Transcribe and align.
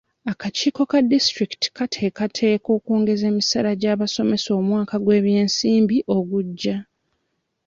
Akakiiko 0.31 0.81
ka 0.91 0.99
disitulikiti 1.11 1.67
kateekateeka 1.77 2.67
okwongeza 2.77 3.23
emisaala 3.31 3.71
gy'abasomesa 3.81 4.49
omwaka 4.59 4.95
gw'ebyensimbi 5.03 5.97
ogujja. 6.17 6.77